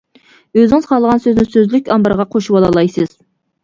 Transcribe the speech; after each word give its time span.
ئۆزىڭىز 0.61 0.87
خالىغان 0.93 1.23
سۆزنى 1.27 1.47
سۆزلۈك 1.51 1.95
ئامبىرىغا 1.97 2.29
قوشۇۋالالايسىز. 2.35 3.19